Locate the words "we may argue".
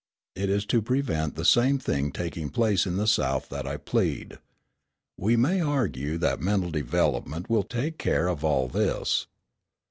5.15-6.17